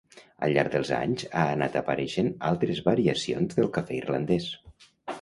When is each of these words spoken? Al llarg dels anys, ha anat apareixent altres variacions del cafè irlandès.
Al 0.45 0.53
llarg 0.57 0.71
dels 0.75 0.91
anys, 0.99 1.25
ha 1.41 1.43
anat 1.59 1.77
apareixent 1.83 2.33
altres 2.51 2.83
variacions 2.91 3.57
del 3.63 3.73
cafè 3.81 4.01
irlandès. 4.03 4.53